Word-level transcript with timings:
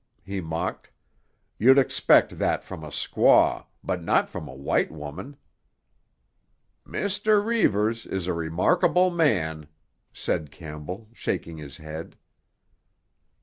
he 0.25 0.41
mocked. 0.41 0.89
"You'd 1.59 1.77
expect 1.77 2.39
that 2.39 2.63
from 2.63 2.83
a 2.83 2.87
squaw, 2.87 3.67
but 3.83 4.01
not 4.01 4.31
from 4.31 4.47
a 4.47 4.55
white 4.55 4.91
woman." 4.91 5.37
"Mr. 6.87 7.45
Reivers 7.45 8.07
is 8.07 8.25
a 8.25 8.33
remarkable 8.33 9.11
man," 9.11 9.67
said 10.11 10.49
Campbell, 10.49 11.07
shaking 11.13 11.57
his 11.57 11.77
head. 11.77 12.15